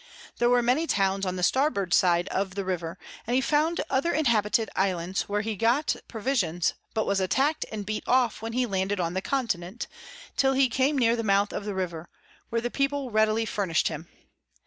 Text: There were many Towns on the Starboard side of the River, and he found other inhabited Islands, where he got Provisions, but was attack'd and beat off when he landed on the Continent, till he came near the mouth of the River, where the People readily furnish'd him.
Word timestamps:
There 0.39 0.49
were 0.49 0.63
many 0.63 0.87
Towns 0.87 1.27
on 1.27 1.35
the 1.35 1.43
Starboard 1.43 1.93
side 1.93 2.27
of 2.29 2.55
the 2.55 2.65
River, 2.65 2.97
and 3.27 3.35
he 3.35 3.39
found 3.41 3.81
other 3.87 4.11
inhabited 4.11 4.67
Islands, 4.75 5.29
where 5.29 5.41
he 5.41 5.55
got 5.55 5.95
Provisions, 6.07 6.73
but 6.95 7.05
was 7.05 7.19
attack'd 7.19 7.67
and 7.71 7.85
beat 7.85 8.05
off 8.07 8.41
when 8.41 8.53
he 8.53 8.65
landed 8.65 8.99
on 8.99 9.13
the 9.13 9.21
Continent, 9.21 9.85
till 10.35 10.53
he 10.53 10.69
came 10.69 10.97
near 10.97 11.15
the 11.15 11.21
mouth 11.21 11.53
of 11.53 11.65
the 11.65 11.75
River, 11.75 12.09
where 12.49 12.61
the 12.61 12.71
People 12.71 13.11
readily 13.11 13.45
furnish'd 13.45 13.89
him. 13.89 14.07